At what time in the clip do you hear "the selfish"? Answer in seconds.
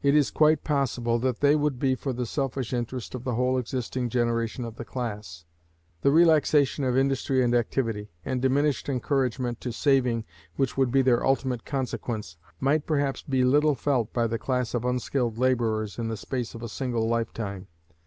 2.14-2.72